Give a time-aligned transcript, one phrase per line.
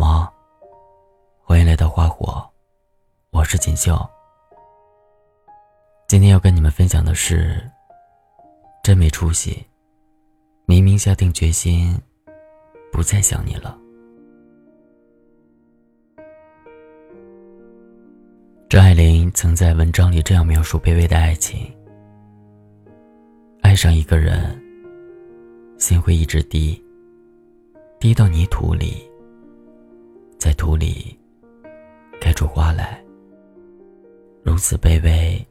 [0.00, 0.32] 吗？
[1.44, 2.42] 欢迎来到花火，
[3.32, 4.00] 我是锦绣。
[6.08, 7.70] 今天要跟你们分享的是，
[8.82, 9.62] 真没出息。
[10.64, 11.94] 明明下定决心，
[12.90, 13.76] 不再想你了。
[18.70, 21.70] 张爱玲曾在文章里这样描述卑微的爱情：
[23.60, 24.58] 爱上一个人，
[25.78, 26.82] 心会一直低，
[27.98, 29.09] 低到泥土里。
[30.40, 31.14] 在土里
[32.18, 32.98] 开出花来，
[34.42, 35.46] 如此卑微，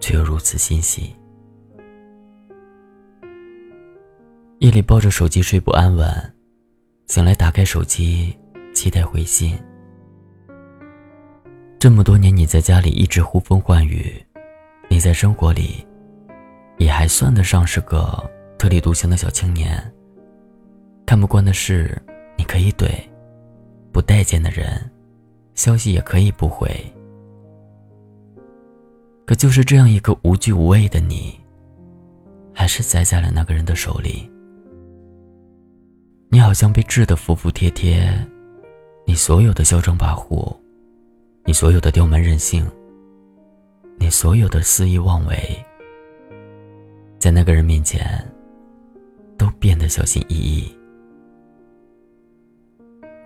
[0.00, 1.14] 却又如此欣喜。
[4.58, 6.10] 夜里抱着手机睡不安稳，
[7.06, 8.36] 醒来打开手机，
[8.74, 9.56] 期待回信。
[11.78, 14.12] 这么多年，你在家里一直呼风唤雨，
[14.88, 15.86] 你在生活里
[16.78, 19.80] 也还算得上是个特立独行的小青年。
[21.06, 21.96] 看不惯的事，
[22.36, 22.90] 你可以怼。
[23.92, 24.90] 不待见的人，
[25.54, 26.68] 消息也可以不回。
[29.26, 31.38] 可就是这样一个无惧无畏的你，
[32.54, 34.30] 还是栽在了那个人的手里。
[36.30, 38.10] 你好像被治得服服帖帖，
[39.06, 40.54] 你所有的嚣张跋扈，
[41.44, 42.66] 你所有的刁蛮任性，
[43.98, 45.64] 你所有的肆意妄为，
[47.18, 48.06] 在那个人面前，
[49.36, 50.77] 都变得小心翼翼。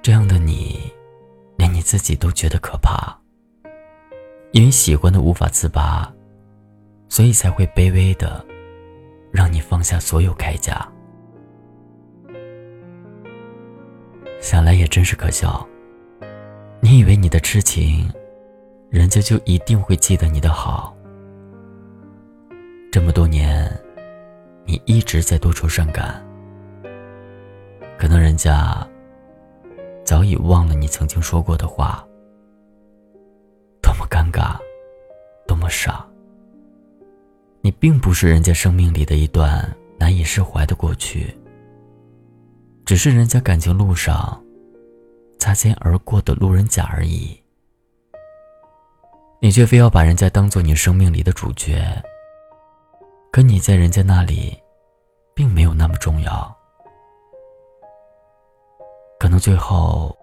[0.00, 0.92] 这样的你，
[1.56, 3.16] 连你自己都觉得可怕。
[4.52, 6.10] 因为喜欢的无法自拔，
[7.08, 8.42] 所以才会卑微的，
[9.30, 10.88] 让你放下所有铠甲。
[14.40, 15.66] 想来也真是可笑。
[16.80, 18.08] 你以为你的痴情，
[18.88, 20.96] 人家就一定会记得你的好？
[22.90, 23.70] 这么多年，
[24.64, 26.24] 你一直在多愁善感，
[27.98, 28.88] 可能人家。
[30.08, 32.02] 早已忘了你曾经说过的话，
[33.82, 34.56] 多么尴尬，
[35.46, 36.02] 多么傻。
[37.60, 41.36] 你并不是人家生命里的一段难以释怀的过去，
[42.86, 44.42] 只是人家感情路上
[45.38, 47.38] 擦肩而过的路人甲而已。
[49.42, 51.84] 你却非要把人家当做你生命里的主角，
[53.30, 54.56] 可你在人家那里，
[55.34, 56.57] 并没有那么重要。
[59.18, 60.16] 可能最后，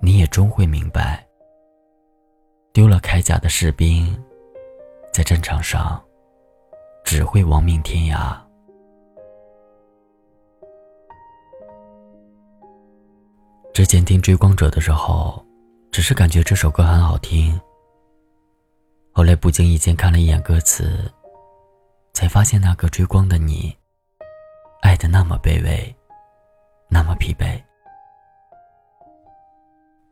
[0.00, 1.26] 你也终会明白，
[2.72, 4.18] 丢了铠甲的士兵，
[5.12, 6.02] 在战场上
[7.04, 8.34] 只会亡命天涯。
[13.74, 15.44] 之前听《追光者》的时候，
[15.92, 17.60] 只是感觉这首歌很好听。
[19.12, 21.12] 后来不经意间看了一眼歌词，
[22.14, 23.76] 才发现那个追光的你，
[24.80, 25.94] 爱的那么卑微，
[26.88, 27.62] 那么疲惫。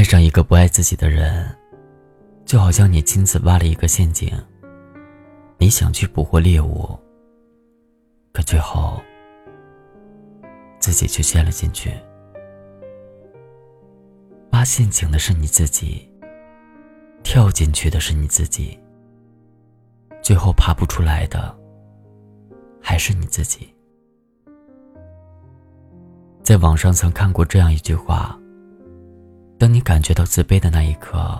[0.00, 1.54] 爱上一个不爱自己的人，
[2.46, 4.32] 就好像你亲自挖了一个陷阱。
[5.58, 6.98] 你想去捕获猎物，
[8.32, 8.98] 可最后
[10.78, 11.92] 自己却陷了进去。
[14.52, 16.10] 挖陷阱的是你自己，
[17.22, 18.80] 跳进去的是你自己，
[20.22, 21.54] 最后爬不出来的
[22.80, 23.68] 还是你自己。
[26.42, 28.39] 在网上曾看过这样一句话。
[29.60, 31.38] 当你感觉到自卑的那一刻，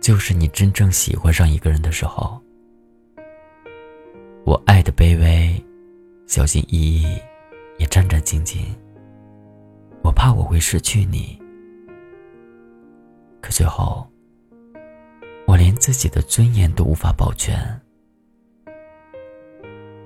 [0.00, 2.40] 就是你真正喜欢上一个人的时候。
[4.44, 5.60] 我爱的卑微，
[6.28, 7.20] 小心翼翼，
[7.76, 8.60] 也战战兢兢。
[10.04, 11.36] 我怕我会失去你，
[13.40, 14.08] 可最后，
[15.44, 17.58] 我连自己的尊严都无法保全。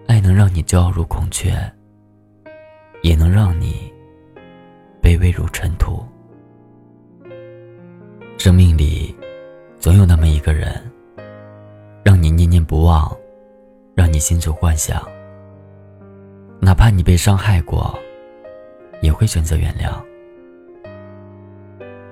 [0.07, 1.53] 爱能让你骄傲如孔雀，
[3.03, 3.93] 也能让你
[5.03, 6.03] 卑微如尘土。
[8.43, 9.15] 生命里，
[9.79, 10.69] 总有那么一个人，
[12.03, 13.17] 让你念念不忘，
[13.95, 15.01] 让你心存幻想。
[16.61, 17.97] 哪怕你被伤害过，
[19.01, 19.95] 也会选择原谅。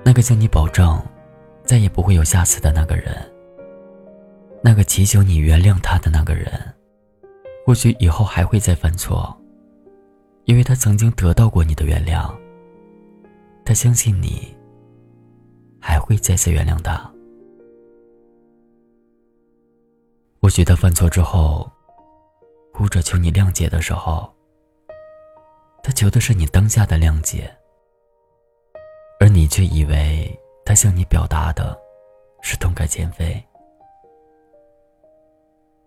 [0.05, 0.97] 那个向你保证，
[1.65, 3.13] 再也不会有下次的那个人，
[4.63, 6.49] 那个祈求你原谅他的那个人，
[7.65, 9.37] 或许以后还会再犯错，
[10.45, 12.33] 因为他曾经得到过你的原谅。
[13.65, 14.55] 他相信你
[15.81, 17.11] 还会再次原谅他。
[20.41, 21.69] 或许他犯错之后，
[22.73, 24.31] 哭着求你谅解的时候，
[25.83, 27.53] 他求的是你当下的谅解，
[29.19, 31.77] 而你却以为他向你表达的
[32.41, 33.43] 是痛改前非。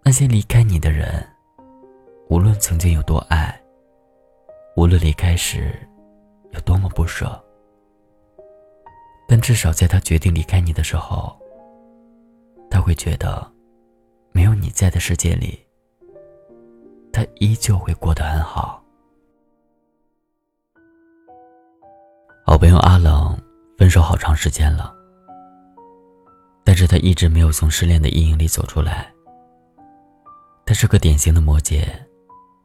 [0.04, 1.26] 那些离开你的人，
[2.28, 3.60] 无论曾经有多爱，
[4.76, 5.76] 无论离开时
[6.52, 7.43] 有多么不舍，
[9.26, 11.36] 但至少在他决定离开你的时候，
[12.70, 13.50] 他会觉得，
[14.32, 15.58] 没有你在的世界里，
[17.12, 18.82] 他依旧会过得很好。
[22.46, 23.36] 好朋友阿冷
[23.78, 24.94] 分手好长时间了，
[26.62, 29.10] 但是他一直没有从失恋的阴影里走出来。
[30.66, 31.86] 他是个典型的摩羯，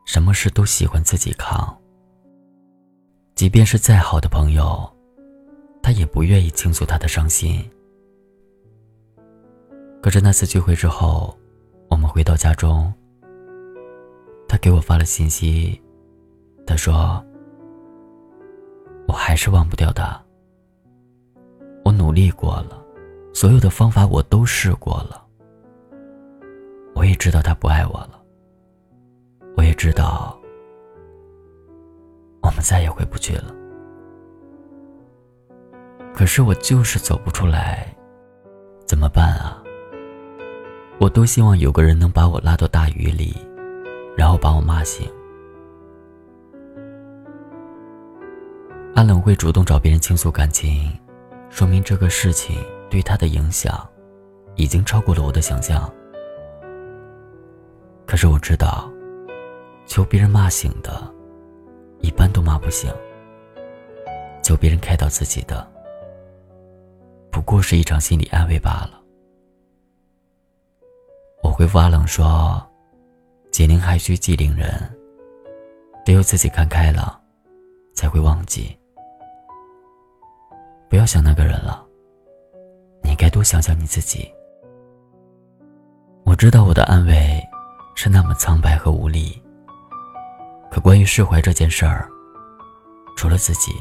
[0.05, 1.77] 什么事都喜欢自己扛。
[3.35, 4.89] 即便是再好的朋友，
[5.89, 7.67] 他也不愿意倾诉他的伤心。
[10.03, 11.35] 可是那次聚会之后，
[11.89, 12.93] 我们回到家中，
[14.47, 15.81] 他给我发了信息，
[16.63, 17.25] 他说
[19.09, 20.23] ：“我还是忘不掉他。
[21.83, 22.85] 我努力过了，
[23.33, 25.25] 所有的方法我都试过了。”
[26.93, 28.23] 我也知道他不爱我了。
[29.57, 30.39] 我也知道，
[32.43, 33.55] 我们再也回不去了。
[36.19, 37.87] 可是我就是走不出来，
[38.85, 39.63] 怎么办啊？
[40.99, 43.33] 我多希望有个人能把我拉到大雨里，
[44.17, 45.09] 然后把我骂醒。
[48.95, 50.91] 阿冷会主动找别人倾诉感情，
[51.49, 52.57] 说明这个事情
[52.89, 53.87] 对他的影响，
[54.55, 55.89] 已经超过了我的想象。
[58.05, 58.91] 可是我知道，
[59.85, 61.01] 求别人骂醒的，
[62.01, 62.91] 一般都骂不醒；
[64.43, 65.65] 求别人开导自己的，
[67.31, 69.01] 不过是一场心理安慰罢了。
[71.43, 72.61] 我回复阿冷说
[73.51, 74.69] ：“解铃还需系铃人，
[76.05, 77.19] 得有自己看开了，
[77.93, 78.77] 才会忘记。
[80.89, 81.85] 不要想那个人了，
[83.03, 84.29] 你该多想想你自己。”
[86.25, 87.41] 我知道我的安慰。
[88.01, 89.43] 是那么苍白和无力。
[90.71, 92.07] 可关于释怀这件事儿，
[93.17, 93.73] 除了自己，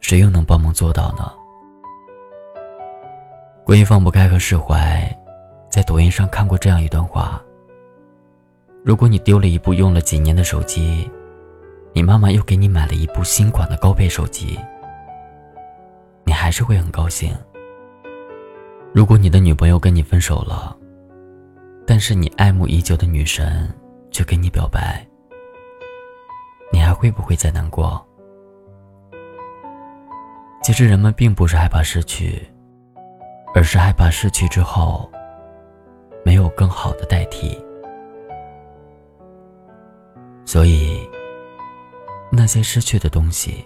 [0.00, 1.32] 谁又能帮忙做到呢？
[3.64, 5.16] 关于放不开和释怀，
[5.68, 7.40] 在抖音上看过这样一段话：
[8.82, 11.08] 如果你丢了一部用了几年的手机，
[11.92, 14.58] 你妈妈又给你买了一部新款的高配手机，
[16.24, 17.32] 你还是会很高兴。
[18.92, 20.76] 如果你的女朋友跟你分手了，
[21.86, 23.72] 但是你爱慕已久的女神
[24.10, 25.06] 却跟你表白，
[26.72, 28.04] 你还会不会再难过？
[30.62, 32.42] 其实人们并不是害怕失去，
[33.54, 35.10] 而是害怕失去之后
[36.24, 37.58] 没有更好的代替。
[40.44, 41.08] 所以，
[42.30, 43.64] 那些失去的东西，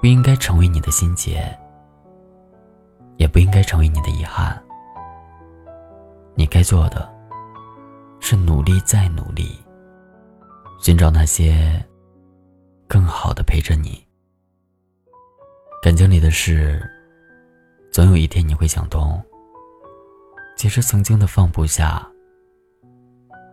[0.00, 1.42] 不应该成为你的心结，
[3.16, 4.62] 也不应该成为你的遗憾。
[6.34, 7.08] 你该做的，
[8.20, 9.58] 是努力再努力，
[10.80, 11.82] 寻找那些
[12.86, 14.06] 更好的陪着你。
[15.82, 16.82] 感情里的事，
[17.92, 19.20] 总有一天你会想通。
[20.56, 22.06] 其实曾经的放不下，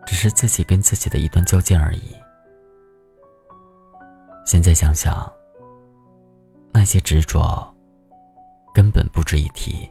[0.05, 2.15] 只是自己跟自己的一段较劲而已。
[4.45, 5.31] 现在想想，
[6.71, 7.75] 那些执着，
[8.73, 9.89] 根本不值一提。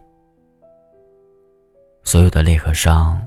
[2.05, 3.21] 所有的泪和伤，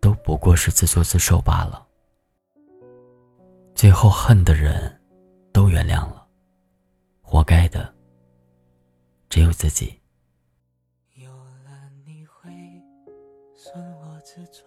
[0.00, 1.86] 都不过是自作自受罢了。
[3.74, 5.00] 最后恨的人，
[5.52, 6.26] 都原谅了，
[7.20, 7.93] 活该的，
[9.34, 9.92] 只有自己。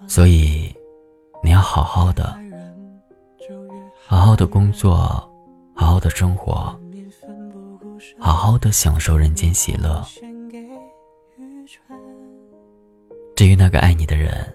[0.10, 0.76] 所以，
[1.42, 2.38] 你要好好的，
[4.06, 4.94] 好好的工作，
[5.74, 6.78] 好好的生活，
[8.20, 10.06] 好好的享受人间喜乐。
[13.38, 14.54] 至于那个爱你的人，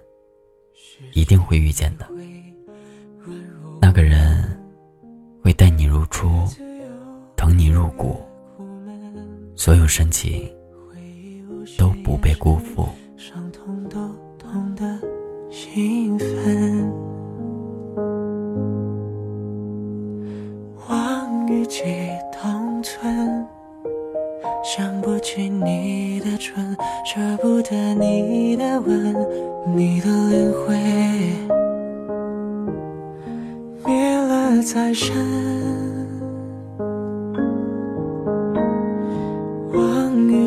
[1.15, 2.07] 一定会遇见的。
[3.81, 4.63] 那个人
[5.43, 6.29] 会待你如初，
[7.35, 8.23] 疼你入骨，
[9.55, 10.51] 所有深情
[11.79, 12.89] 都不被辜负。
[20.89, 21.85] 望与几
[22.33, 23.47] 同存。
[24.65, 29.15] 想不起你的唇，舍不得你的吻，
[29.77, 30.77] 你的脸会
[33.85, 35.92] 灭了再生。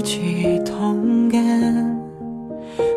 [0.06, 2.00] 起同感，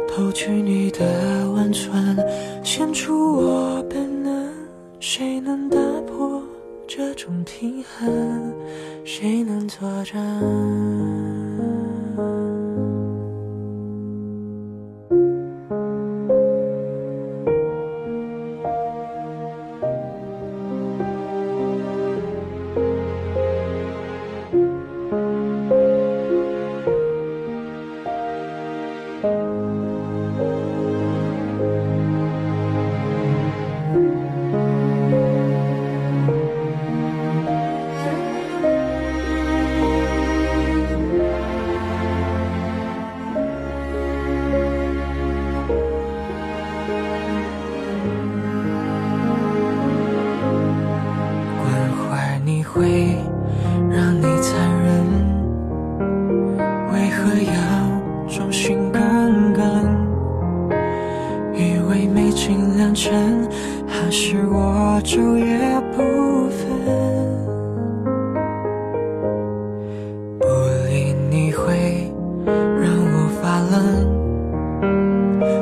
[0.07, 2.15] 偷取你的温存，
[2.63, 4.47] 献出我本能。
[5.01, 6.43] 谁能打破
[6.87, 8.53] 这种平衡？
[9.07, 11.78] 谁能作证？
[61.89, 63.49] 为美景良辰，
[63.87, 66.03] 还是我昼夜不
[66.51, 66.69] 分，
[70.39, 70.47] 不
[70.87, 72.13] 理你会
[72.55, 73.75] 让我发冷，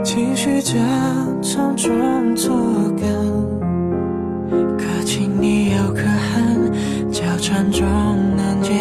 [0.03, 0.75] 情绪就
[1.41, 2.57] 从中作
[2.99, 3.07] 梗，
[4.77, 6.73] 可亲你又可恨，
[7.13, 7.87] 交缠中
[8.37, 8.73] 难解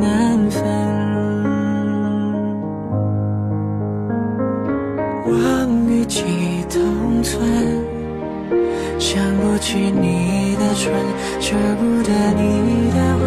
[0.00, 0.64] 难分，
[5.26, 5.32] 望
[5.88, 6.63] 与己同
[7.24, 7.42] 存。
[8.98, 10.92] 想不起你的唇，
[11.40, 13.24] 舍不得你的吻，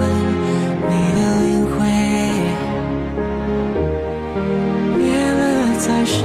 [0.89, 1.75] 你的灵魂
[4.97, 5.01] 灭
[5.39, 5.41] 了
[5.77, 6.15] 再生。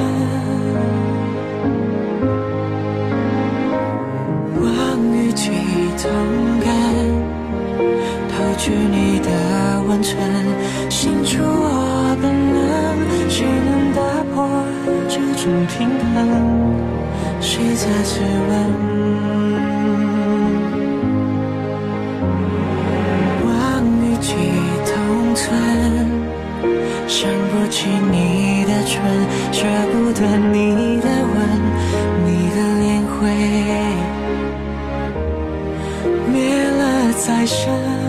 [4.61, 4.65] 望
[5.13, 5.51] 与己
[5.99, 6.05] 同
[6.61, 6.71] 感，
[8.29, 9.29] 偷取你的
[9.89, 10.17] 温存，
[10.89, 12.25] 心出我本
[12.55, 12.61] 能，
[13.29, 14.01] 谁能打
[14.33, 14.37] 破
[15.09, 16.19] 这种平衡？
[17.43, 18.93] 谁在质问？
[27.71, 29.01] 起你的唇，
[29.51, 30.21] 舍不得
[30.53, 31.35] 你的吻，
[32.27, 33.19] 你的脸会
[36.31, 36.33] 灭
[36.69, 36.81] 了
[37.15, 38.02] 再生。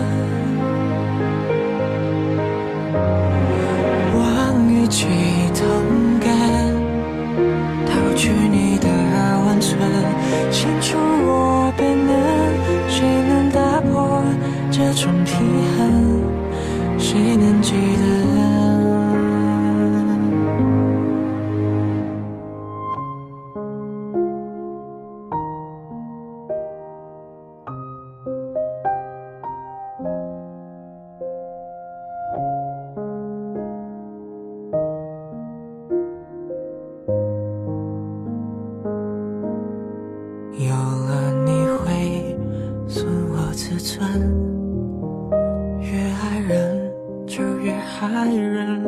[48.24, 48.82] 爱人，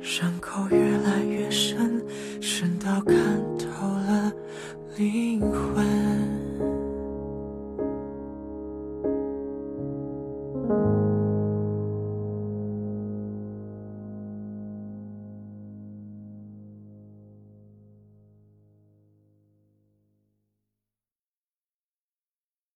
[0.00, 0.85] 伤口越